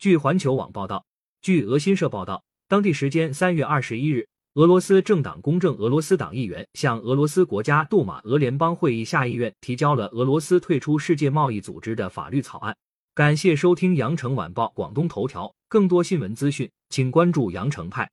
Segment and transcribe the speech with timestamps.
[0.00, 1.04] 据环球网报道
[1.42, 12.74] 据俄新社报道当地时间三月二十一日俄罗斯政党公正俄罗斯党议员向俄罗斯国家杜马俄联邦会议下议院提交了俄罗斯退出世界贸易组织的法律草案。
[13.14, 18.10] 感谢收听羊城晚报广东头条更多新闻资讯请关注羊城派。